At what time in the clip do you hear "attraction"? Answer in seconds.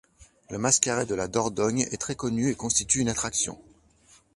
3.09-3.59